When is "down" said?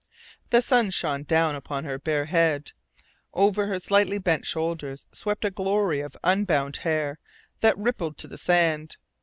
1.25-1.53